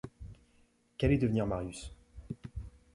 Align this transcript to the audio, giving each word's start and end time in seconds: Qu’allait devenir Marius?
Qu’allait 0.97 1.19
devenir 1.19 1.45
Marius? 1.45 1.93